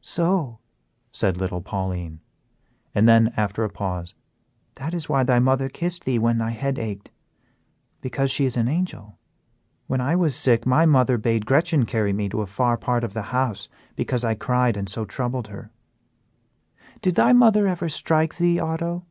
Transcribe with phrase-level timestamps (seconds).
[0.00, 0.60] "So!"
[1.10, 2.20] said little Pauline;
[2.94, 4.14] and then, after a pause,
[4.76, 7.10] "That is why thy mother kissed thee when thy head ached
[8.00, 9.18] because she is an angel.
[9.88, 13.14] When I was sick my mother bade Gretchen carry me to a far part of
[13.14, 15.72] the house, because I cried and so troubled her.
[17.02, 19.04] Did thy mother ever strike thee, Otto?"